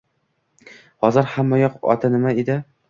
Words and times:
Hozir 1.05 1.31
hammayoq... 1.37 1.81
oti 1.95 2.15
nima 2.17 2.37
edi? 2.45 2.63